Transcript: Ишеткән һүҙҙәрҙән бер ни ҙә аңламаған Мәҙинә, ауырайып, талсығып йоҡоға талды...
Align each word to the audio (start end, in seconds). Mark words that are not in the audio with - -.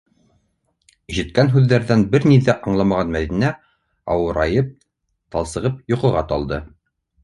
Ишеткән 1.13 1.51
һүҙҙәрҙән 1.57 2.07
бер 2.15 2.25
ни 2.33 2.39
ҙә 2.49 2.57
аңламаған 2.73 3.13
Мәҙинә, 3.19 3.53
ауырайып, 4.17 4.75
талсығып 5.39 5.83
йоҡоға 5.95 6.31
талды... 6.35 6.65